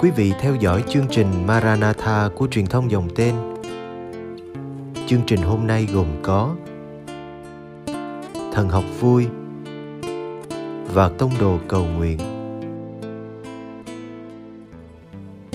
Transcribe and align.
quý 0.00 0.10
vị 0.10 0.32
theo 0.40 0.54
dõi 0.54 0.84
chương 0.88 1.06
trình 1.10 1.26
Maranatha 1.46 2.28
của 2.34 2.48
truyền 2.50 2.66
thông 2.66 2.90
dòng 2.90 3.08
tên. 3.16 3.34
Chương 5.06 5.20
trình 5.26 5.40
hôm 5.42 5.66
nay 5.66 5.88
gồm 5.92 6.06
có 6.22 6.54
Thần 8.52 8.68
học 8.68 8.84
vui 9.00 9.26
và 10.94 11.08
tông 11.08 11.30
đồ 11.40 11.58
cầu 11.68 11.84
nguyện. 11.84 12.18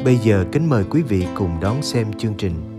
Bây 0.03 0.17
giờ 0.17 0.45
kính 0.52 0.70
mời 0.70 0.84
quý 0.89 1.02
vị 1.02 1.25
cùng 1.36 1.59
đón 1.62 1.81
xem 1.81 2.14
chương 2.14 2.34
trình. 2.38 2.74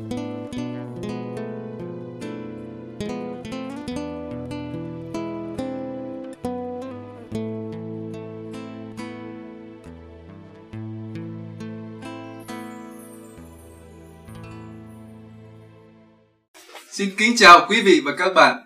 Kính 17.37 17.41
chào 17.49 17.67
quý 17.69 17.83
vị 17.83 18.01
và 18.05 18.13
các 18.19 18.35
bạn. 18.35 18.57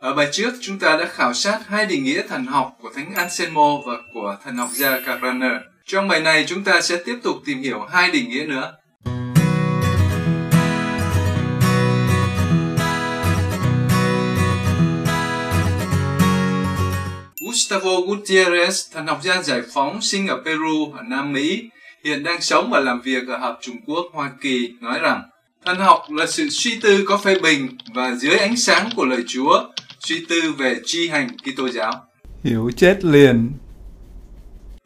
Ở 0.00 0.14
bài 0.14 0.28
trước 0.32 0.54
chúng 0.60 0.78
ta 0.78 0.96
đã 0.96 1.06
khảo 1.06 1.34
sát 1.34 1.60
hai 1.68 1.86
định 1.86 2.04
nghĩa 2.04 2.22
thần 2.28 2.46
học 2.46 2.76
của 2.80 2.90
Thánh 2.94 3.14
Anselmo 3.14 3.76
và 3.86 3.92
của 4.14 4.36
thần 4.44 4.56
học 4.56 4.68
gia 4.72 5.00
Carraner. 5.00 5.52
Trong 5.86 6.08
bài 6.08 6.20
này 6.20 6.44
chúng 6.48 6.64
ta 6.64 6.80
sẽ 6.80 6.96
tiếp 7.04 7.16
tục 7.22 7.36
tìm 7.44 7.62
hiểu 7.62 7.80
hai 7.90 8.10
định 8.10 8.30
nghĩa 8.30 8.46
nữa. 8.46 8.72
Gustavo 17.40 17.90
Gutierrez, 17.90 18.92
thần 18.92 19.06
học 19.06 19.18
gia 19.22 19.42
giải 19.42 19.62
phóng 19.74 20.02
sinh 20.02 20.26
ở 20.26 20.42
Peru 20.44 20.92
ở 20.96 21.02
Nam 21.08 21.32
Mỹ, 21.32 21.62
hiện 22.04 22.22
đang 22.22 22.40
sống 22.40 22.70
và 22.70 22.80
làm 22.80 23.00
việc 23.00 23.28
ở 23.28 23.36
Hợp 23.36 23.58
Trung 23.60 23.76
Quốc, 23.86 24.06
Hoa 24.12 24.30
Kỳ, 24.40 24.72
nói 24.80 24.98
rằng 24.98 25.22
Thần 25.66 25.78
học 25.78 26.02
là 26.10 26.26
sự 26.26 26.48
suy 26.50 26.78
tư 26.80 27.04
có 27.06 27.18
phê 27.18 27.38
bình 27.38 27.68
và 27.94 28.14
dưới 28.14 28.36
ánh 28.36 28.56
sáng 28.56 28.90
của 28.96 29.04
lời 29.04 29.24
Chúa, 29.26 29.64
suy 30.00 30.24
tư 30.28 30.52
về 30.58 30.80
tri 30.84 31.08
hành 31.08 31.28
Kitô 31.38 31.68
giáo. 31.68 31.92
Hiểu 32.44 32.70
chết 32.76 33.04
liền. 33.04 33.52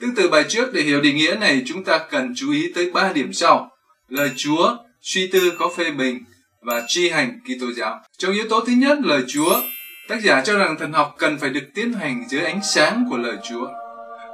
Tương 0.00 0.14
tự 0.14 0.28
bài 0.28 0.44
trước 0.48 0.72
để 0.72 0.82
hiểu 0.82 1.00
định 1.00 1.16
nghĩa 1.16 1.34
này 1.40 1.62
chúng 1.66 1.84
ta 1.84 1.98
cần 2.10 2.32
chú 2.36 2.52
ý 2.52 2.72
tới 2.74 2.90
ba 2.90 3.12
điểm 3.12 3.32
sau. 3.32 3.70
Lời 4.08 4.30
Chúa, 4.36 4.76
suy 5.02 5.26
tư 5.26 5.52
có 5.58 5.70
phê 5.76 5.90
bình 5.90 6.24
và 6.62 6.82
tri 6.88 7.08
hành 7.08 7.38
Kitô 7.44 7.66
giáo. 7.76 8.00
Trong 8.18 8.32
yếu 8.32 8.48
tố 8.48 8.60
thứ 8.60 8.72
nhất 8.72 8.98
lời 9.02 9.22
Chúa, 9.28 9.60
tác 10.08 10.22
giả 10.22 10.42
cho 10.44 10.58
rằng 10.58 10.76
thần 10.78 10.92
học 10.92 11.14
cần 11.18 11.38
phải 11.38 11.50
được 11.50 11.64
tiến 11.74 11.92
hành 11.92 12.24
dưới 12.28 12.44
ánh 12.44 12.60
sáng 12.62 13.06
của 13.10 13.16
lời 13.16 13.36
Chúa 13.48 13.68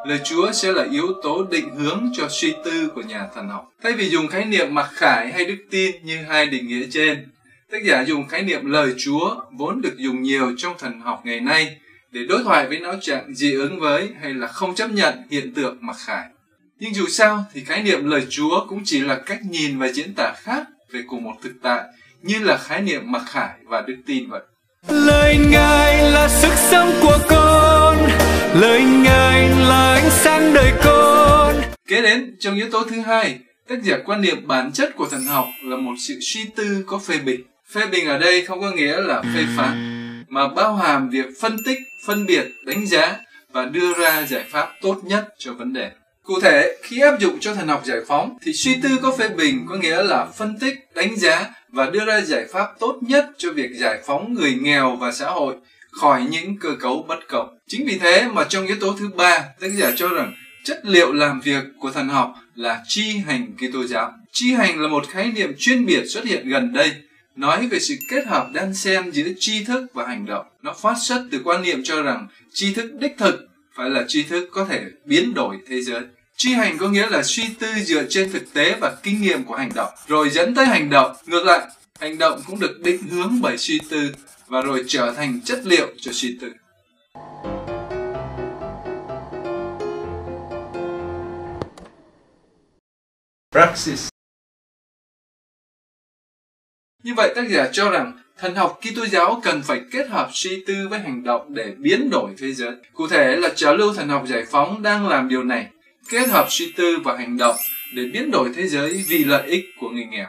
lời 0.07 0.21
Chúa 0.25 0.53
sẽ 0.53 0.73
là 0.73 0.87
yếu 0.93 1.07
tố 1.23 1.47
định 1.51 1.71
hướng 1.77 2.11
cho 2.13 2.29
suy 2.29 2.55
tư 2.65 2.89
của 2.95 3.03
nhà 3.03 3.29
thần 3.35 3.49
học. 3.49 3.73
Thay 3.83 3.93
vì 3.93 4.09
dùng 4.09 4.29
khái 4.29 4.45
niệm 4.45 4.75
mặc 4.75 4.91
khải 4.93 5.33
hay 5.33 5.45
đức 5.45 5.57
tin 5.71 6.05
như 6.05 6.23
hai 6.23 6.47
định 6.47 6.69
nghĩa 6.69 6.87
trên, 6.91 7.27
tác 7.71 7.79
giả 7.85 8.01
dùng 8.01 8.29
khái 8.29 8.43
niệm 8.43 8.71
lời 8.71 8.95
Chúa 8.99 9.37
vốn 9.53 9.81
được 9.81 9.97
dùng 9.97 10.23
nhiều 10.23 10.53
trong 10.57 10.75
thần 10.79 11.01
học 11.01 11.23
ngày 11.25 11.41
nay 11.41 11.77
để 12.11 12.21
đối 12.29 12.45
thoại 12.45 12.67
với 12.67 12.79
não 12.79 12.95
trạng 13.01 13.35
dị 13.35 13.53
ứng 13.55 13.81
với 13.81 14.09
hay 14.21 14.35
là 14.35 14.47
không 14.47 14.75
chấp 14.75 14.91
nhận 14.91 15.15
hiện 15.31 15.55
tượng 15.55 15.77
mặc 15.81 15.97
khải. 16.07 16.25
Nhưng 16.81 16.95
dù 16.95 17.07
sao 17.07 17.45
thì 17.55 17.65
khái 17.65 17.83
niệm 17.83 18.11
lời 18.11 18.27
Chúa 18.31 18.67
cũng 18.69 18.81
chỉ 18.85 19.01
là 19.01 19.19
cách 19.27 19.41
nhìn 19.51 19.79
và 19.79 19.89
diễn 19.89 20.15
tả 20.17 20.33
khác 20.37 20.67
về 20.91 21.03
cùng 21.07 21.25
một 21.25 21.35
thực 21.43 21.53
tại 21.63 21.85
như 22.23 22.39
là 22.39 22.57
khái 22.57 22.83
niệm 22.83 23.03
mặc 23.13 23.23
khải 23.29 23.55
và 23.65 23.81
đức 23.81 23.97
tin 24.07 24.31
vậy. 24.31 24.43
Lời 24.89 25.37
Ngài 25.51 26.11
là 26.11 26.29
sức 26.29 26.53
sống 26.71 26.93
của 27.03 27.19
con 27.29 27.76
lời 28.61 28.85
ngài 28.85 29.49
là 29.49 29.95
ánh 29.95 30.11
sáng 30.11 30.55
đời 30.55 30.73
con. 30.85 31.57
Kế 31.89 32.03
đến 32.03 32.37
trong 32.41 32.55
yếu 32.55 32.71
tố 32.71 32.85
thứ 32.91 33.01
hai 33.01 33.39
tác 33.69 33.83
giả 33.83 33.97
quan 34.05 34.21
niệm 34.21 34.47
bản 34.47 34.73
chất 34.73 34.97
của 34.97 35.09
thần 35.09 35.25
học 35.25 35.47
là 35.65 35.77
một 35.77 35.93
sự 36.09 36.19
suy 36.21 36.45
tư 36.57 36.85
có 36.87 36.99
phê 36.99 37.19
bình. 37.19 37.41
Phê 37.73 37.87
bình 37.87 38.09
ở 38.09 38.19
đây 38.19 38.47
không 38.47 38.61
có 38.61 38.71
nghĩa 38.71 39.01
là 39.01 39.23
phê 39.23 39.45
phán 39.57 40.25
mà 40.29 40.49
bao 40.49 40.77
hàm 40.77 41.11
việc 41.11 41.27
phân 41.41 41.57
tích 41.65 41.79
phân 42.07 42.27
biệt 42.27 42.47
đánh 42.67 42.87
giá 42.87 43.17
và 43.53 43.65
đưa 43.65 43.95
ra 43.95 44.27
giải 44.27 44.45
pháp 44.51 44.69
tốt 44.83 45.01
nhất 45.05 45.29
cho 45.39 45.53
vấn 45.53 45.73
đề. 45.73 45.91
Cụ 46.23 46.41
thể, 46.41 46.77
khi 46.83 47.01
áp 47.01 47.21
dụng 47.21 47.39
cho 47.41 47.55
thần 47.55 47.69
học 47.69 47.83
giải 47.85 47.99
phóng 48.09 48.39
thì 48.43 48.53
suy 48.53 48.75
tư 48.83 48.89
có 49.03 49.17
phê 49.19 49.29
bình 49.29 49.67
có 49.69 49.77
nghĩa 49.77 50.03
là 50.03 50.27
phân 50.39 50.59
tích, 50.59 50.75
đánh 50.95 51.17
giá 51.17 51.45
và 51.69 51.91
đưa 51.91 52.05
ra 52.05 52.21
giải 52.21 52.45
pháp 52.53 52.67
tốt 52.81 52.99
nhất 53.01 53.27
cho 53.39 53.53
việc 53.53 53.71
giải 53.75 53.99
phóng 54.07 54.35
người 54.35 54.55
nghèo 54.61 54.97
và 54.97 55.13
xã 55.13 55.31
hội 55.31 55.55
khỏi 56.01 56.27
những 56.31 56.59
cơ 56.59 56.77
cấu 56.81 57.05
bất 57.09 57.29
cộng. 57.29 57.59
Chính 57.69 57.87
vì 57.87 57.99
thế 57.99 58.29
mà 58.33 58.45
trong 58.45 58.67
yếu 58.67 58.77
tố 58.81 58.97
thứ 58.99 59.09
ba, 59.17 59.45
tác 59.61 59.69
giả 59.77 59.93
cho 59.97 60.09
rằng 60.09 60.35
chất 60.65 60.81
liệu 60.85 61.13
làm 61.13 61.41
việc 61.41 61.65
của 61.81 61.91
thần 61.91 62.09
học 62.09 62.35
là 62.55 62.83
chi 62.89 63.17
hành 63.27 63.47
Kitô 63.57 63.87
giáo. 63.87 64.13
Chi 64.33 64.53
hành 64.53 64.81
là 64.81 64.89
một 64.89 65.09
khái 65.09 65.33
niệm 65.33 65.53
chuyên 65.59 65.87
biệt 65.87 66.05
xuất 66.09 66.25
hiện 66.25 66.49
gần 66.49 66.73
đây, 66.73 66.93
nói 67.37 67.67
về 67.67 67.79
sự 67.79 67.95
kết 68.11 68.27
hợp 68.27 68.49
đan 68.53 68.75
xen 68.75 69.11
giữa 69.11 69.29
tri 69.39 69.65
thức 69.65 69.87
và 69.95 70.07
hành 70.07 70.27
động. 70.27 70.47
Nó 70.63 70.75
phát 70.83 70.95
xuất 71.03 71.25
từ 71.31 71.41
quan 71.45 71.63
niệm 71.63 71.81
cho 71.85 72.03
rằng 72.03 72.27
tri 72.53 72.75
thức 72.75 72.93
đích 73.01 73.15
thực 73.19 73.49
phải 73.75 73.91
là 73.91 74.05
tri 74.09 74.23
thức 74.23 74.49
có 74.53 74.65
thể 74.65 74.83
biến 75.05 75.35
đổi 75.35 75.57
thế 75.69 75.83
giới. 75.83 76.03
Chi 76.37 76.53
hành 76.53 76.79
có 76.79 76.89
nghĩa 76.89 77.07
là 77.07 77.23
suy 77.23 77.49
tư 77.59 77.67
dựa 77.85 78.05
trên 78.09 78.33
thực 78.33 78.53
tế 78.53 78.77
và 78.81 78.97
kinh 79.03 79.23
nghiệm 79.23 79.45
của 79.45 79.57
hành 79.57 79.71
động, 79.75 79.93
rồi 80.09 80.31
dẫn 80.31 80.55
tới 80.55 80.67
hành 80.67 80.91
động. 80.91 81.17
Ngược 81.27 81.45
lại, 81.45 81.67
hành 82.01 82.19
động 82.19 82.41
cũng 82.47 82.61
được 82.61 82.81
định 82.81 83.03
hướng 83.11 83.41
bởi 83.41 83.59
suy 83.59 83.81
tư 83.91 84.11
và 84.49 84.61
rồi 84.63 84.85
trở 84.89 85.13
thành 85.17 85.41
chất 85.45 85.61
liệu 85.65 85.87
cho 86.01 86.13
suy 86.13 86.39
tư. 86.41 86.53
Praxis 93.53 94.09
Như 97.03 97.15
vậy 97.17 97.33
tác 97.37 97.49
giả 97.49 97.69
cho 97.73 97.91
rằng 97.91 98.19
thần 98.39 98.55
học 98.55 98.81
Kitô 98.81 99.07
giáo 99.07 99.41
cần 99.45 99.63
phải 99.63 99.81
kết 99.93 100.09
hợp 100.09 100.29
suy 100.33 100.65
tư 100.67 100.89
với 100.89 100.99
hành 100.99 101.25
động 101.25 101.55
để 101.55 101.75
biến 101.79 102.11
đổi 102.11 102.31
thế 102.39 102.53
giới. 102.53 102.73
Cụ 102.93 103.09
thể 103.09 103.37
là 103.37 103.49
trào 103.57 103.77
lưu 103.77 103.95
thần 103.95 104.09
học 104.09 104.25
giải 104.27 104.45
phóng 104.51 104.83
đang 104.83 105.09
làm 105.09 105.29
điều 105.29 105.43
này, 105.43 105.67
kết 106.09 106.29
hợp 106.29 106.47
suy 106.51 106.73
tư 106.77 106.99
và 107.05 107.17
hành 107.17 107.37
động 107.37 107.57
để 107.95 108.05
biến 108.13 108.31
đổi 108.31 108.53
thế 108.57 108.69
giới 108.69 109.05
vì 109.09 109.25
lợi 109.25 109.47
ích 109.47 109.65
của 109.81 109.89
người 109.89 110.05
nghèo. 110.05 110.29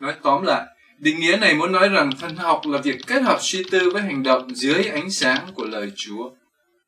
Nói 0.00 0.14
tóm 0.22 0.44
lại, 0.44 0.66
Định 0.98 1.20
nghĩa 1.20 1.36
này 1.36 1.54
muốn 1.54 1.72
nói 1.72 1.88
rằng 1.88 2.10
thần 2.20 2.36
học 2.36 2.60
là 2.66 2.78
việc 2.78 2.96
kết 3.06 3.22
hợp 3.22 3.38
suy 3.40 3.62
tư 3.70 3.90
với 3.90 4.02
hành 4.02 4.22
động 4.22 4.54
dưới 4.54 4.84
ánh 4.84 5.10
sáng 5.10 5.46
của 5.54 5.64
lời 5.64 5.92
Chúa. 5.96 6.30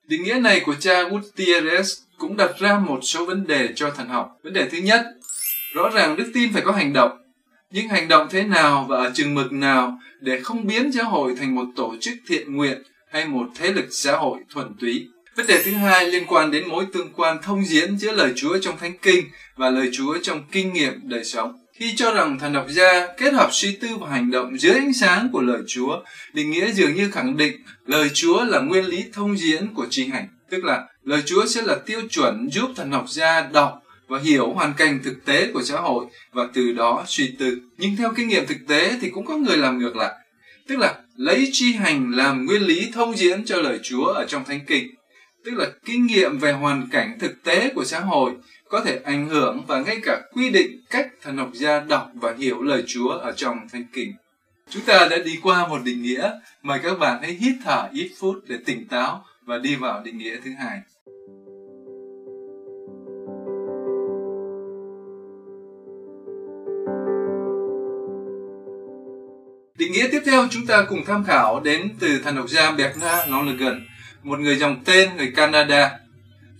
Định 0.09 0.23
nghĩa 0.23 0.35
này 0.35 0.61
của 0.61 0.75
cha 0.75 1.03
Gutierrez 1.03 2.01
cũng 2.19 2.37
đặt 2.37 2.51
ra 2.59 2.79
một 2.79 3.01
số 3.03 3.27
vấn 3.27 3.47
đề 3.47 3.69
cho 3.77 3.91
thần 3.91 4.09
học. 4.09 4.39
Vấn 4.43 4.53
đề 4.53 4.69
thứ 4.69 4.79
nhất, 4.79 5.07
rõ 5.75 5.91
ràng 5.95 6.17
đức 6.17 6.31
tin 6.35 6.53
phải 6.53 6.63
có 6.63 6.73
hành 6.73 6.93
động. 6.93 7.11
Nhưng 7.71 7.89
hành 7.89 8.09
động 8.09 8.27
thế 8.31 8.43
nào 8.43 8.87
và 8.89 8.97
ở 8.97 9.11
chừng 9.15 9.35
mực 9.35 9.53
nào 9.53 9.99
để 10.21 10.41
không 10.41 10.67
biến 10.67 10.93
giáo 10.93 11.05
hội 11.05 11.35
thành 11.39 11.55
một 11.55 11.65
tổ 11.77 11.95
chức 12.01 12.15
thiện 12.29 12.57
nguyện 12.57 12.83
hay 13.13 13.25
một 13.25 13.47
thế 13.57 13.73
lực 13.73 13.87
xã 13.91 14.17
hội 14.17 14.39
thuần 14.51 14.75
túy. 14.81 15.07
Vấn 15.37 15.47
đề 15.47 15.63
thứ 15.63 15.73
hai 15.73 16.07
liên 16.07 16.25
quan 16.27 16.51
đến 16.51 16.69
mối 16.69 16.87
tương 16.93 17.13
quan 17.13 17.39
thông 17.43 17.65
diễn 17.65 17.99
giữa 17.99 18.13
lời 18.13 18.33
Chúa 18.37 18.59
trong 18.59 18.79
Thánh 18.79 18.99
Kinh 19.03 19.25
và 19.57 19.71
lời 19.71 19.91
Chúa 19.93 20.19
trong 20.23 20.43
kinh 20.53 20.73
nghiệm 20.73 20.93
đời 21.03 21.25
sống. 21.25 21.66
Khi 21.79 21.95
cho 21.97 22.15
rằng 22.15 22.39
thần 22.39 22.55
học 22.55 22.67
gia 22.69 23.07
kết 23.17 23.35
hợp 23.35 23.49
suy 23.53 23.77
tư 23.77 23.89
và 24.01 24.09
hành 24.09 24.31
động 24.31 24.61
dưới 24.61 24.75
ánh 24.75 24.93
sáng 24.93 25.29
của 25.33 25.41
lời 25.41 25.63
Chúa, 25.67 26.03
định 26.33 26.51
nghĩa 26.51 26.73
dường 26.73 26.95
như 26.95 27.11
khẳng 27.11 27.37
định 27.37 27.57
lời 27.87 28.11
Chúa 28.15 28.45
là 28.45 28.61
nguyên 28.61 28.85
lý 28.85 29.05
thông 29.13 29.39
diễn 29.39 29.75
của 29.75 29.87
tri 29.91 30.07
hành. 30.07 30.29
Tức 30.51 30.65
là 30.65 30.85
lời 31.05 31.23
Chúa 31.27 31.47
sẽ 31.47 31.63
là 31.63 31.77
tiêu 31.87 32.01
chuẩn 32.11 32.49
giúp 32.53 32.71
thần 32.77 32.91
học 32.91 33.05
gia 33.09 33.41
đọc 33.41 33.83
và 34.09 34.19
hiểu 34.19 34.53
hoàn 34.53 34.75
cảnh 34.75 35.01
thực 35.05 35.25
tế 35.25 35.51
của 35.55 35.63
xã 35.63 35.77
hội 35.77 36.07
và 36.33 36.49
từ 36.55 36.73
đó 36.73 37.05
suy 37.07 37.35
tư. 37.39 37.59
Nhưng 37.79 37.97
theo 37.97 38.13
kinh 38.17 38.29
nghiệm 38.29 38.47
thực 38.47 38.59
tế 38.69 38.93
thì 39.01 39.11
cũng 39.11 39.27
có 39.27 39.37
người 39.37 39.57
làm 39.57 39.79
ngược 39.79 39.97
lại. 39.97 40.15
Tức 40.69 40.79
là 40.79 40.95
lấy 41.17 41.49
tri 41.53 41.73
hành 41.73 42.13
làm 42.15 42.47
nguyên 42.47 42.63
lý 42.63 42.91
thông 42.95 43.17
diễn 43.17 43.45
cho 43.45 43.57
lời 43.57 43.79
Chúa 43.83 44.05
ở 44.05 44.27
trong 44.29 44.45
Thánh 44.45 44.61
Kinh. 44.67 44.95
Tức 45.45 45.53
là 45.55 45.67
kinh 45.85 46.07
nghiệm 46.07 46.39
về 46.39 46.53
hoàn 46.53 46.89
cảnh 46.93 47.19
thực 47.21 47.45
tế 47.45 47.71
của 47.75 47.85
xã 47.85 48.01
hội 48.01 48.33
có 48.69 48.81
thể 48.81 49.01
ảnh 49.05 49.29
hưởng 49.29 49.65
và 49.67 49.81
ngay 49.81 49.97
cả 50.03 50.21
quy 50.33 50.51
định 50.51 50.81
cách 50.91 51.09
thần 51.23 51.37
học 51.37 51.51
gia 51.53 51.81
đọc 51.81 52.11
và 52.15 52.35
hiểu 52.39 52.63
lời 52.63 52.85
Chúa 52.87 53.09
ở 53.09 53.33
trong 53.37 53.69
Thánh 53.73 53.85
Kinh. 53.93 54.13
Chúng 54.71 54.83
ta 54.83 55.09
đã 55.11 55.19
đi 55.19 55.39
qua 55.43 55.69
một 55.69 55.79
định 55.85 56.03
nghĩa, 56.03 56.31
mời 56.63 56.79
các 56.83 56.99
bạn 56.99 57.23
hãy 57.23 57.33
hít 57.33 57.55
thở 57.65 57.89
ít 57.93 58.11
phút 58.19 58.37
để 58.47 58.57
tỉnh 58.67 58.89
táo 58.89 59.25
và 59.43 59.59
đi 59.59 59.77
vào 59.77 60.03
định 60.05 60.19
nghĩa 60.19 60.37
thứ 60.45 60.51
hai. 60.59 60.81
Định 69.79 69.93
nghĩa 69.93 70.09
tiếp 70.13 70.21
theo 70.27 70.47
chúng 70.51 70.67
ta 70.67 70.85
cùng 70.89 71.05
tham 71.07 71.25
khảo 71.25 71.61
đến 71.61 71.89
từ 72.01 72.21
thần 72.25 72.37
học 72.37 72.49
gia 72.49 72.71
Bernard 72.71 73.31
Lonergan, 73.31 73.87
một 74.23 74.39
người 74.39 74.57
dòng 74.57 74.85
tên 74.85 75.17
người 75.17 75.33
Canada 75.37 75.99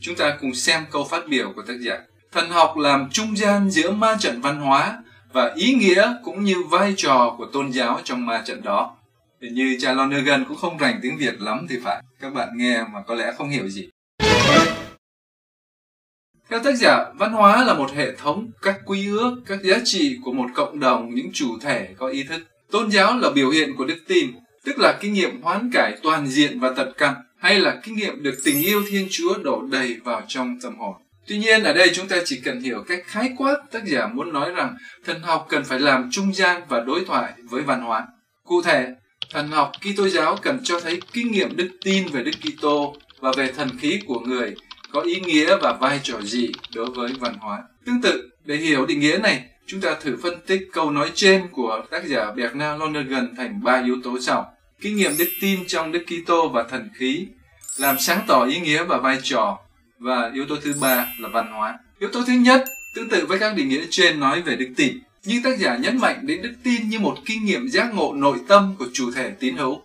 Chúng 0.01 0.15
ta 0.17 0.37
cùng 0.41 0.55
xem 0.55 0.85
câu 0.91 1.05
phát 1.11 1.29
biểu 1.29 1.53
của 1.57 1.63
tác 1.63 1.77
giả. 1.81 1.99
Thần 2.33 2.51
học 2.51 2.77
làm 2.77 3.09
trung 3.11 3.37
gian 3.37 3.71
giữa 3.71 3.91
ma 3.91 4.17
trận 4.21 4.41
văn 4.41 4.57
hóa 4.57 5.03
và 5.33 5.53
ý 5.55 5.75
nghĩa 5.75 6.15
cũng 6.25 6.45
như 6.45 6.57
vai 6.71 6.95
trò 6.97 7.35
của 7.39 7.47
tôn 7.53 7.73
giáo 7.73 8.01
trong 8.05 8.27
ma 8.27 8.43
trận 8.47 8.63
đó. 8.63 8.97
Hình 9.43 9.55
như 9.55 9.77
cha 9.81 9.93
Lonergan 9.93 10.45
cũng 10.45 10.57
không 10.57 10.79
rành 10.79 10.99
tiếng 11.03 11.17
Việt 11.17 11.41
lắm 11.41 11.67
thì 11.71 11.77
phải. 11.85 12.03
Các 12.21 12.35
bạn 12.35 12.49
nghe 12.55 12.83
mà 12.93 13.03
có 13.07 13.15
lẽ 13.15 13.33
không 13.39 13.51
hiểu 13.51 13.69
gì. 13.69 13.89
Theo 16.51 16.61
tác 16.65 16.77
giả, 16.77 17.05
văn 17.15 17.33
hóa 17.33 17.65
là 17.65 17.75
một 17.75 17.91
hệ 17.95 18.17
thống 18.17 18.51
các 18.63 18.81
quy 18.85 19.09
ước, 19.09 19.37
các 19.47 19.63
giá 19.63 19.77
trị 19.85 20.19
của 20.25 20.33
một 20.33 20.47
cộng 20.55 20.81
đồng 20.81 21.15
những 21.15 21.31
chủ 21.33 21.59
thể 21.61 21.89
có 21.99 22.07
ý 22.09 22.23
thức. 22.23 22.41
Tôn 22.71 22.91
giáo 22.91 23.19
là 23.19 23.31
biểu 23.31 23.51
hiện 23.51 23.77
của 23.77 23.85
đức 23.85 23.99
tin, 24.09 24.31
tức 24.65 24.79
là 24.79 24.99
kinh 25.01 25.13
nghiệm 25.13 25.43
hoán 25.43 25.71
cải 25.73 25.97
toàn 26.03 26.27
diện 26.27 26.61
và 26.61 26.73
tận 26.77 26.93
căn, 26.99 27.15
hay 27.47 27.61
là 27.61 27.81
kinh 27.83 27.97
nghiệm 27.97 28.23
được 28.23 28.35
tình 28.45 28.63
yêu 28.63 28.83
Thiên 28.89 29.07
Chúa 29.11 29.39
đổ 29.39 29.63
đầy 29.71 29.97
vào 30.05 30.23
trong 30.29 30.59
tâm 30.63 30.77
hồn. 30.79 30.95
Tuy 31.27 31.39
nhiên 31.39 31.63
ở 31.63 31.73
đây 31.73 31.91
chúng 31.95 32.09
ta 32.09 32.17
chỉ 32.25 32.41
cần 32.45 32.61
hiểu 32.61 32.85
cách 32.89 33.03
khái 33.07 33.31
quát 33.37 33.57
tác 33.73 33.85
giả 33.85 34.07
muốn 34.07 34.33
nói 34.33 34.53
rằng 34.53 34.77
thần 35.05 35.23
học 35.23 35.47
cần 35.49 35.65
phải 35.65 35.81
làm 35.81 36.09
trung 36.13 36.35
gian 36.35 36.63
và 36.69 36.81
đối 36.81 37.05
thoại 37.05 37.33
với 37.51 37.63
văn 37.63 37.81
hóa. 37.81 38.07
Cụ 38.45 38.63
thể, 38.63 38.89
thần 39.33 39.49
học 39.49 39.73
Kitô 39.81 40.09
giáo 40.09 40.37
cần 40.43 40.61
cho 40.65 40.81
thấy 40.81 41.01
kinh 41.13 41.33
nghiệm 41.33 41.57
đức 41.57 41.69
tin 41.85 42.07
về 42.13 42.23
Đức 42.23 42.31
Kitô 42.43 42.97
và 43.21 43.33
về 43.37 43.53
thần 43.53 43.69
khí 43.79 44.01
của 44.07 44.21
người 44.21 44.55
có 44.93 45.01
ý 45.01 45.21
nghĩa 45.21 45.57
và 45.63 45.73
vai 45.73 46.01
trò 46.03 46.21
gì 46.21 46.53
đối 46.75 46.91
với 46.91 47.13
văn 47.21 47.35
hóa. 47.35 47.63
Tương 47.87 48.03
tự, 48.03 48.31
để 48.45 48.57
hiểu 48.57 48.87
định 48.87 49.01
nghĩa 49.01 49.19
này, 49.19 49.45
chúng 49.67 49.81
ta 49.81 49.97
thử 50.03 50.17
phân 50.23 50.35
tích 50.47 50.69
câu 50.73 50.91
nói 50.91 51.11
trên 51.15 51.49
của 51.53 51.85
tác 51.91 52.05
giả 52.07 52.33
Bernard 52.37 52.81
Lonergan 52.81 53.35
thành 53.37 53.61
ba 53.63 53.83
yếu 53.85 53.97
tố 54.05 54.21
sau. 54.21 54.53
Kinh 54.81 54.97
nghiệm 54.97 55.13
đức 55.19 55.29
tin 55.41 55.67
trong 55.67 55.93
Đức 55.93 56.05
Kitô 56.07 56.49
và 56.49 56.63
thần 56.63 56.89
khí, 56.95 57.27
làm 57.77 57.99
sáng 57.99 58.21
tỏ 58.27 58.45
ý 58.45 58.61
nghĩa 58.61 58.85
và 58.85 58.99
vai 58.99 59.19
trò, 59.23 59.59
và 59.99 60.31
yếu 60.35 60.47
tố 60.47 60.57
thứ 60.63 60.75
ba 60.81 61.07
là 61.21 61.29
văn 61.29 61.53
hóa. 61.53 61.79
Yếu 61.99 62.11
tố 62.13 62.23
thứ 62.27 62.33
nhất, 62.33 62.65
tương 62.95 63.09
tự 63.09 63.27
với 63.27 63.39
các 63.39 63.57
định 63.57 63.69
nghĩa 63.69 63.85
trên 63.91 64.21
nói 64.21 64.43
về 64.43 64.57
đức 64.57 64.69
tin, 64.77 64.99
nhưng 65.25 65.43
tác 65.43 65.59
giả 65.59 65.77
nhấn 65.77 65.99
mạnh 65.99 66.19
đến 66.23 66.43
đức 66.43 66.55
tin 66.63 66.89
như 66.89 66.99
một 66.99 67.17
kinh 67.27 67.45
nghiệm 67.45 67.69
giác 67.69 67.95
ngộ 67.95 68.13
nội 68.15 68.39
tâm 68.49 68.75
của 68.79 68.87
chủ 68.93 69.13
thể 69.13 69.31
tín 69.31 69.57
hữu, 69.57 69.83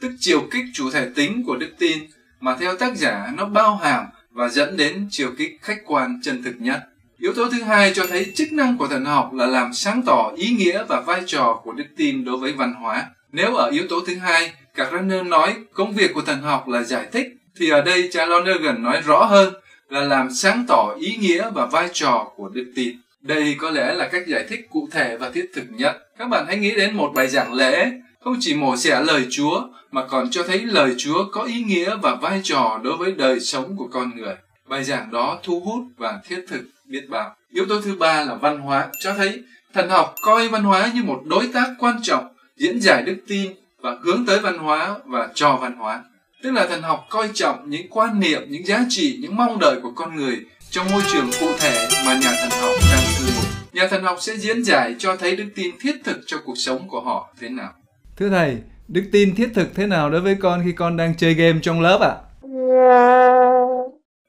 tức 0.00 0.12
chiều 0.20 0.48
kích 0.50 0.64
chủ 0.74 0.90
thể 0.90 1.08
tính 1.14 1.44
của 1.46 1.56
đức 1.56 1.70
tin 1.78 1.98
mà 2.40 2.56
theo 2.60 2.76
tác 2.76 2.96
giả 2.96 3.28
nó 3.36 3.46
bao 3.46 3.76
hàm 3.76 4.06
và 4.30 4.48
dẫn 4.48 4.76
đến 4.76 5.08
chiều 5.10 5.30
kích 5.38 5.58
khách 5.62 5.78
quan 5.86 6.20
chân 6.22 6.42
thực 6.42 6.54
nhất. 6.58 6.80
Yếu 7.18 7.34
tố 7.34 7.48
thứ 7.50 7.62
hai 7.62 7.92
cho 7.94 8.06
thấy 8.06 8.32
chức 8.34 8.52
năng 8.52 8.78
của 8.78 8.88
thần 8.88 9.04
học 9.04 9.32
là 9.32 9.46
làm 9.46 9.72
sáng 9.72 10.02
tỏ 10.02 10.32
ý 10.36 10.50
nghĩa 10.50 10.84
và 10.88 11.00
vai 11.00 11.22
trò 11.26 11.60
của 11.64 11.72
đức 11.72 11.86
tin 11.96 12.24
đối 12.24 12.36
với 12.36 12.52
văn 12.52 12.74
hóa. 12.74 13.06
Nếu 13.32 13.54
ở 13.54 13.70
yếu 13.70 13.86
tố 13.88 14.00
thứ 14.06 14.14
hai, 14.16 14.52
Carraner 14.74 15.26
nói 15.26 15.54
công 15.72 15.92
việc 15.92 16.14
của 16.14 16.22
thần 16.22 16.40
học 16.42 16.68
là 16.68 16.82
giải 16.82 17.06
thích, 17.12 17.26
thì 17.56 17.70
ở 17.70 17.82
đây 17.82 18.08
cha 18.12 18.26
Lonergan 18.26 18.82
nói 18.82 19.00
rõ 19.06 19.24
hơn 19.24 19.54
là 19.88 20.00
làm 20.00 20.30
sáng 20.34 20.64
tỏ 20.68 20.94
ý 21.00 21.16
nghĩa 21.16 21.50
và 21.54 21.66
vai 21.66 21.88
trò 21.92 22.30
của 22.36 22.48
đức 22.48 22.72
tin. 22.76 22.96
Đây 23.20 23.56
có 23.58 23.70
lẽ 23.70 23.94
là 23.94 24.08
cách 24.08 24.26
giải 24.26 24.44
thích 24.48 24.66
cụ 24.70 24.88
thể 24.92 25.16
và 25.16 25.30
thiết 25.30 25.50
thực 25.54 25.64
nhất. 25.70 25.96
Các 26.18 26.28
bạn 26.28 26.46
hãy 26.46 26.56
nghĩ 26.56 26.74
đến 26.74 26.94
một 26.94 27.12
bài 27.14 27.28
giảng 27.28 27.52
lễ, 27.52 27.90
không 28.20 28.36
chỉ 28.40 28.54
mổ 28.54 28.76
xẻ 28.76 29.02
lời 29.02 29.26
Chúa 29.30 29.62
mà 29.90 30.06
còn 30.06 30.30
cho 30.30 30.42
thấy 30.42 30.58
lời 30.58 30.94
Chúa 30.98 31.24
có 31.32 31.42
ý 31.42 31.62
nghĩa 31.62 31.96
và 32.02 32.14
vai 32.14 32.40
trò 32.42 32.80
đối 32.82 32.96
với 32.96 33.12
đời 33.12 33.40
sống 33.40 33.76
của 33.76 33.88
con 33.92 34.16
người. 34.16 34.34
Bài 34.68 34.84
giảng 34.84 35.10
đó 35.10 35.38
thu 35.42 35.60
hút 35.60 35.84
và 35.96 36.20
thiết 36.28 36.44
thực 36.48 36.62
biết 36.86 37.06
bao. 37.08 37.36
Yếu 37.50 37.66
tố 37.66 37.80
thứ 37.80 37.94
ba 37.94 38.24
là 38.24 38.34
văn 38.34 38.58
hóa, 38.58 38.88
cho 38.98 39.14
thấy 39.14 39.42
thần 39.74 39.88
học 39.88 40.14
coi 40.22 40.48
văn 40.48 40.62
hóa 40.62 40.90
như 40.94 41.02
một 41.02 41.22
đối 41.24 41.48
tác 41.54 41.66
quan 41.78 42.00
trọng 42.02 42.28
diễn 42.56 42.80
giải 42.80 43.02
đức 43.02 43.16
tin 43.28 43.52
và 43.82 43.96
hướng 44.02 44.26
tới 44.26 44.38
văn 44.38 44.58
hóa 44.58 44.96
và 45.04 45.28
cho 45.34 45.56
văn 45.56 45.76
hóa. 45.76 46.04
Tức 46.42 46.50
là 46.50 46.66
thần 46.66 46.82
học 46.82 47.06
coi 47.10 47.28
trọng 47.34 47.70
những 47.70 47.86
quan 47.90 48.20
niệm, 48.20 48.42
những 48.48 48.66
giá 48.66 48.84
trị, 48.88 49.18
những 49.20 49.36
mong 49.36 49.58
đợi 49.58 49.80
của 49.82 49.92
con 49.94 50.16
người 50.16 50.40
trong 50.70 50.86
môi 50.92 51.02
trường 51.12 51.30
cụ 51.40 51.46
thể 51.60 51.88
mà 52.06 52.14
nhà 52.14 52.32
thần 52.40 52.50
học 52.60 52.72
đang 52.92 53.02
cư 53.18 53.24
ngụ. 53.26 53.42
Nhà 53.72 53.88
thần 53.90 54.02
học 54.02 54.16
sẽ 54.20 54.36
diễn 54.36 54.64
giải 54.64 54.94
cho 54.98 55.16
thấy 55.16 55.36
đức 55.36 55.46
tin 55.54 55.74
thiết 55.80 55.96
thực 56.04 56.20
cho 56.26 56.36
cuộc 56.44 56.54
sống 56.56 56.88
của 56.88 57.00
họ 57.00 57.34
thế 57.40 57.48
nào. 57.48 57.72
Thưa 58.16 58.28
thầy, 58.28 58.56
đức 58.88 59.02
tin 59.12 59.34
thiết 59.34 59.48
thực 59.54 59.74
thế 59.74 59.86
nào 59.86 60.10
đối 60.10 60.20
với 60.20 60.36
con 60.40 60.62
khi 60.64 60.72
con 60.72 60.96
đang 60.96 61.14
chơi 61.16 61.34
game 61.34 61.58
trong 61.62 61.80
lớp 61.80 62.00
ạ? 62.00 62.08
À? 62.08 62.32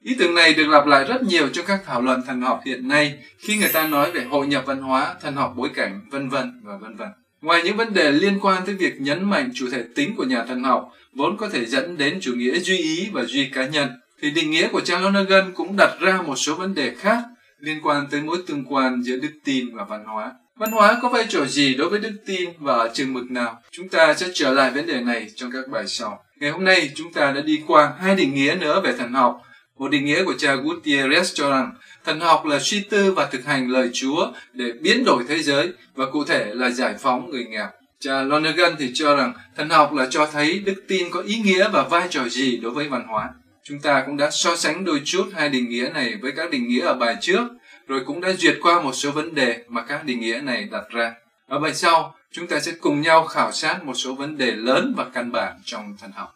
Ý 0.03 0.15
tưởng 0.19 0.35
này 0.35 0.53
được 0.53 0.67
lặp 0.67 0.85
lại 0.85 1.05
rất 1.05 1.23
nhiều 1.23 1.49
trong 1.53 1.65
các 1.65 1.81
thảo 1.85 2.01
luận 2.01 2.21
thần 2.27 2.41
học 2.41 2.61
hiện 2.65 2.87
nay 2.87 3.19
khi 3.37 3.57
người 3.57 3.69
ta 3.73 3.87
nói 3.87 4.11
về 4.11 4.23
hội 4.23 4.47
nhập 4.47 4.63
văn 4.65 4.81
hóa, 4.81 5.15
thần 5.21 5.35
học 5.35 5.53
bối 5.55 5.69
cảnh, 5.75 6.01
vân 6.11 6.29
vân 6.29 6.61
và 6.63 6.77
vân 6.77 6.95
vân. 6.95 7.09
Ngoài 7.43 7.61
những 7.65 7.77
vấn 7.77 7.93
đề 7.93 8.11
liên 8.11 8.39
quan 8.41 8.65
tới 8.65 8.75
việc 8.75 9.01
nhấn 9.01 9.29
mạnh 9.29 9.51
chủ 9.53 9.69
thể 9.71 9.83
tính 9.95 10.15
của 10.15 10.23
nhà 10.23 10.45
thần 10.45 10.63
học 10.63 10.91
vốn 11.13 11.37
có 11.37 11.49
thể 11.49 11.65
dẫn 11.65 11.97
đến 11.97 12.19
chủ 12.21 12.33
nghĩa 12.35 12.59
duy 12.59 12.77
ý 12.77 13.09
và 13.13 13.23
duy 13.23 13.45
cá 13.45 13.65
nhân, 13.65 13.89
thì 14.21 14.31
định 14.31 14.51
nghĩa 14.51 14.67
của 14.67 14.81
Charles 14.81 15.05
Lonergan 15.05 15.53
cũng 15.53 15.77
đặt 15.77 15.97
ra 15.99 16.21
một 16.21 16.35
số 16.35 16.55
vấn 16.55 16.75
đề 16.75 16.95
khác 16.95 17.23
liên 17.59 17.79
quan 17.83 18.07
tới 18.11 18.21
mối 18.21 18.37
tương 18.47 18.65
quan 18.65 19.01
giữa 19.03 19.15
đức 19.15 19.31
tin 19.43 19.75
và 19.75 19.85
văn 19.89 20.05
hóa. 20.05 20.31
Văn 20.55 20.71
hóa 20.71 20.99
có 21.01 21.09
vai 21.09 21.25
trò 21.29 21.45
gì 21.45 21.73
đối 21.73 21.89
với 21.89 21.99
đức 21.99 22.13
tin 22.25 22.49
và 22.59 22.73
ở 22.73 22.89
chừng 22.93 23.13
mực 23.13 23.31
nào? 23.31 23.61
Chúng 23.71 23.89
ta 23.89 24.13
sẽ 24.13 24.27
trở 24.33 24.53
lại 24.53 24.71
vấn 24.71 24.85
đề 24.85 25.01
này 25.01 25.27
trong 25.35 25.51
các 25.51 25.69
bài 25.71 25.83
sau. 25.87 26.23
Ngày 26.39 26.51
hôm 26.51 26.63
nay 26.63 26.89
chúng 26.95 27.13
ta 27.13 27.31
đã 27.31 27.41
đi 27.41 27.61
qua 27.67 27.93
hai 27.99 28.15
định 28.15 28.33
nghĩa 28.33 28.55
nữa 28.59 28.81
về 28.83 28.93
thần 28.97 29.13
học. 29.13 29.41
Một 29.77 29.91
định 29.91 30.05
nghĩa 30.05 30.23
của 30.23 30.33
cha 30.37 30.55
Gutierrez 30.55 31.23
cho 31.33 31.49
rằng 31.49 31.71
thần 32.05 32.19
học 32.19 32.45
là 32.45 32.59
suy 32.59 32.83
tư 32.89 33.11
và 33.11 33.25
thực 33.25 33.45
hành 33.45 33.69
lời 33.69 33.89
Chúa 33.93 34.31
để 34.53 34.71
biến 34.81 35.03
đổi 35.05 35.23
thế 35.27 35.43
giới 35.43 35.73
và 35.95 36.05
cụ 36.05 36.23
thể 36.23 36.51
là 36.53 36.69
giải 36.69 36.95
phóng 36.99 37.29
người 37.29 37.45
nghèo. 37.45 37.67
Cha 37.99 38.21
Lonergan 38.21 38.75
thì 38.79 38.91
cho 38.93 39.15
rằng 39.15 39.33
thần 39.57 39.69
học 39.69 39.93
là 39.93 40.07
cho 40.09 40.25
thấy 40.25 40.59
đức 40.59 40.83
tin 40.87 41.09
có 41.11 41.19
ý 41.19 41.37
nghĩa 41.37 41.69
và 41.69 41.83
vai 41.83 42.07
trò 42.09 42.29
gì 42.29 42.57
đối 42.57 42.71
với 42.71 42.89
văn 42.89 43.07
hóa. 43.07 43.29
Chúng 43.63 43.79
ta 43.79 44.03
cũng 44.05 44.17
đã 44.17 44.29
so 44.31 44.55
sánh 44.55 44.85
đôi 44.85 45.01
chút 45.05 45.29
hai 45.33 45.49
định 45.49 45.69
nghĩa 45.69 45.89
này 45.93 46.15
với 46.21 46.31
các 46.31 46.49
định 46.49 46.67
nghĩa 46.67 46.85
ở 46.85 46.93
bài 46.93 47.15
trước 47.21 47.47
rồi 47.87 48.03
cũng 48.05 48.21
đã 48.21 48.33
duyệt 48.33 48.57
qua 48.61 48.81
một 48.81 48.93
số 48.93 49.11
vấn 49.11 49.35
đề 49.35 49.63
mà 49.67 49.81
các 49.81 50.05
định 50.05 50.19
nghĩa 50.19 50.41
này 50.43 50.67
đặt 50.71 50.83
ra. 50.89 51.13
Ở 51.47 51.59
bài 51.59 51.73
sau, 51.73 52.15
chúng 52.31 52.47
ta 52.47 52.59
sẽ 52.59 52.71
cùng 52.81 53.01
nhau 53.01 53.27
khảo 53.27 53.51
sát 53.51 53.83
một 53.83 53.93
số 53.93 54.15
vấn 54.15 54.37
đề 54.37 54.51
lớn 54.51 54.93
và 54.97 55.05
căn 55.13 55.31
bản 55.31 55.59
trong 55.65 55.97
thần 56.01 56.11
học. 56.11 56.35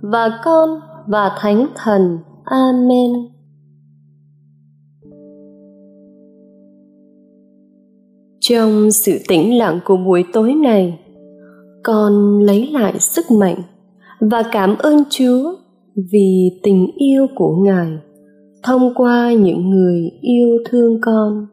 và 0.00 0.40
Con 0.44 0.80
và 1.06 1.30
Thánh 1.38 1.66
Thần. 1.74 2.18
Amen. 2.44 3.10
Trong 8.40 8.90
sự 8.90 9.18
tĩnh 9.28 9.58
lặng 9.58 9.80
của 9.84 9.96
buổi 9.96 10.24
tối 10.32 10.54
này, 10.54 10.98
con 11.82 12.38
lấy 12.38 12.66
lại 12.72 12.98
sức 12.98 13.24
mạnh 13.30 13.62
và 14.20 14.42
cảm 14.52 14.76
ơn 14.78 15.04
Chúa 15.10 15.54
vì 16.12 16.60
tình 16.62 16.86
yêu 16.96 17.26
của 17.36 17.56
Ngài 17.64 17.98
thông 18.62 18.94
qua 18.94 19.32
những 19.32 19.70
người 19.70 20.10
yêu 20.20 20.58
thương 20.68 21.00
con 21.00 21.46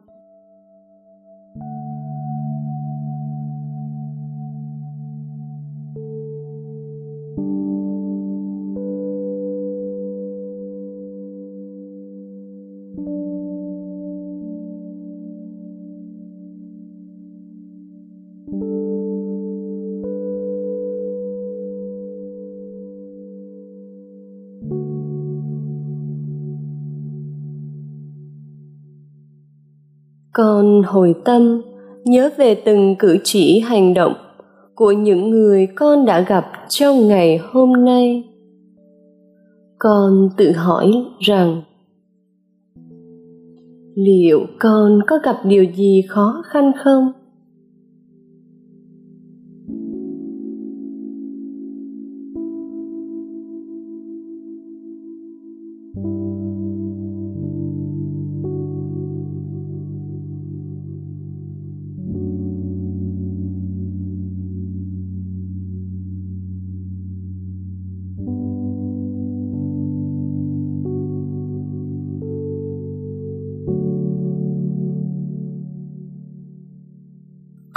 con 30.38 30.82
hồi 30.82 31.14
tâm, 31.24 31.62
nhớ 32.04 32.30
về 32.36 32.54
từng 32.54 32.96
cử 32.98 33.16
chỉ 33.24 33.60
hành 33.60 33.94
động 33.94 34.14
của 34.74 34.92
những 34.92 35.30
người 35.30 35.66
con 35.66 36.04
đã 36.04 36.20
gặp 36.20 36.46
trong 36.68 37.08
ngày 37.08 37.40
hôm 37.52 37.84
nay. 37.84 38.24
Con 39.78 40.28
tự 40.36 40.52
hỏi 40.52 40.92
rằng, 41.20 41.62
liệu 43.94 44.40
con 44.58 45.00
có 45.06 45.18
gặp 45.24 45.36
điều 45.44 45.64
gì 45.64 46.02
khó 46.08 46.42
khăn 46.46 46.72
không? 46.84 47.12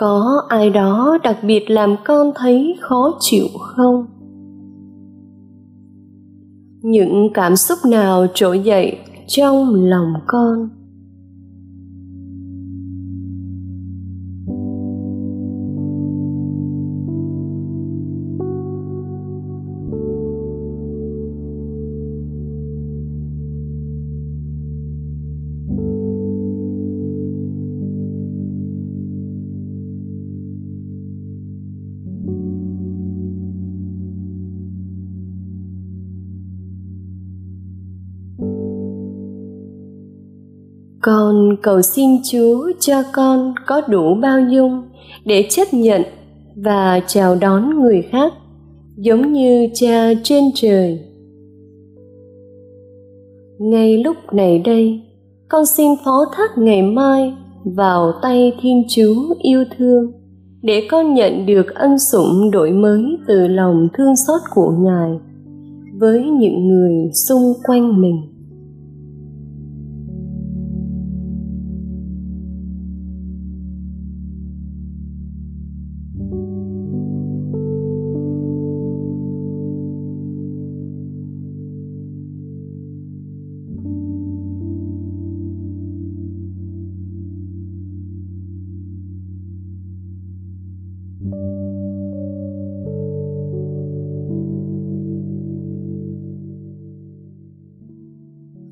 Có 0.02 0.42
ai 0.50 0.70
đó 0.70 1.18
đặc 1.24 1.38
biệt 1.44 1.70
làm 1.70 1.96
con 2.06 2.32
thấy 2.36 2.78
khó 2.82 3.18
chịu 3.20 3.46
không? 3.60 4.06
Những 6.82 7.30
cảm 7.34 7.56
xúc 7.56 7.78
nào 7.86 8.28
trỗi 8.34 8.60
dậy 8.60 8.98
trong 9.28 9.76
lòng 9.76 10.14
con? 10.28 10.70
Con 41.02 41.56
cầu 41.62 41.82
xin 41.82 42.10
chúa 42.32 42.72
cho 42.80 43.04
con 43.14 43.54
có 43.68 43.82
đủ 43.82 44.16
bao 44.22 44.40
dung 44.40 44.84
để 45.26 45.46
chấp 45.50 45.74
nhận 45.74 46.02
và 46.56 47.00
chào 47.08 47.36
đón 47.36 47.82
người 47.82 48.02
khác, 48.12 48.34
giống 48.98 49.34
như 49.34 49.68
cha 49.74 50.14
trên 50.24 50.44
trời. 50.56 51.00
Ngay 53.60 53.98
lúc 53.98 54.16
này 54.32 54.60
đây, 54.66 55.02
con 55.50 55.66
xin 55.66 55.92
phó 56.06 56.26
thác 56.36 56.58
ngày 56.58 56.82
mai 56.82 57.34
vào 57.64 58.12
tay 58.22 58.54
thiên 58.62 58.84
chúa 58.90 59.36
yêu 59.42 59.64
thương, 59.78 60.12
để 60.62 60.88
con 60.92 61.14
nhận 61.14 61.46
được 61.46 61.76
ân 61.76 62.00
sủng 62.00 62.52
đổi 62.52 62.72
mới 62.72 63.04
từ 63.28 63.48
lòng 63.48 63.88
thương 63.98 64.16
xót 64.28 64.42
của 64.54 64.72
ngài 64.80 65.12
với 66.00 66.24
những 66.24 66.68
người 66.68 67.12
xung 67.14 67.54
quanh 67.64 68.02
mình. 68.02 68.31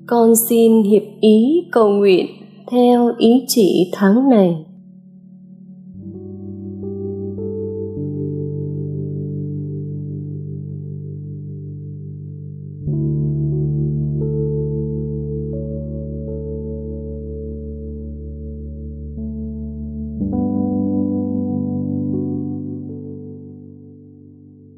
Con 0.10 0.36
xin 0.36 0.84
hiệp 0.84 1.04
ý 1.22 1.68
cầu 1.72 1.89
nguyện 1.89 2.25
theo 2.72 3.12
ý 3.18 3.46
chỉ 3.48 3.92
tháng 3.94 4.30
này. 4.30 4.66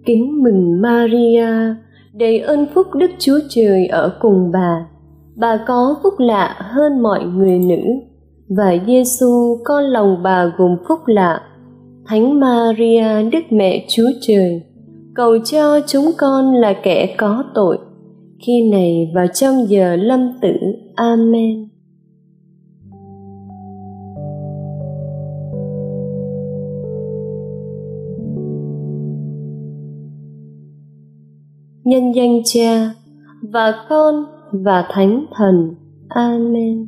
Kính 0.06 0.44
mừng 0.44 0.82
Maria, 0.82 1.46
đầy 2.14 2.40
ơn 2.40 2.66
phúc 2.74 2.88
Đức 2.96 3.12
Chúa 3.20 3.40
Trời 3.50 3.88
ở 3.88 4.18
cùng 4.20 4.52
bà 4.54 4.88
bà 5.36 5.58
có 5.68 5.96
phúc 6.04 6.14
lạ 6.18 6.56
hơn 6.60 7.02
mọi 7.04 7.24
người 7.24 7.60
nữ 7.60 7.82
và 8.50 8.76
Giêsu 8.88 9.58
con 9.64 9.84
lòng 9.84 10.24
bà 10.24 10.46
gồm 10.58 10.78
phúc 10.88 11.00
lạ 11.06 11.42
Thánh 12.06 12.40
Maria, 12.40 13.30
Đức 13.32 13.44
Mẹ 13.50 13.86
Chúa 13.90 14.10
Trời, 14.22 14.62
cầu 15.16 15.38
cho 15.46 15.80
chúng 15.88 16.12
con 16.18 16.54
là 16.54 16.74
kẻ 16.84 17.16
có 17.18 17.44
tội 17.54 17.78
khi 18.46 18.70
này 18.72 19.12
và 19.16 19.28
trong 19.28 19.70
giờ 19.70 19.96
lâm 19.96 20.30
tử. 20.42 20.54
Amen. 20.96 21.68
Nhân 31.84 32.12
danh 32.16 32.42
Cha 32.46 32.94
và 33.42 33.74
Con 33.90 34.26
và 34.51 34.86
Thánh 34.89 35.25
Thần. 35.36 35.75
Amen. 36.10 36.88